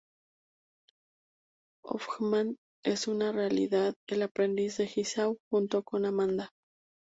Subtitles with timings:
[1.85, 6.49] Hoffman es en realidad el aprendiz de Jigsaw junto con Amanda.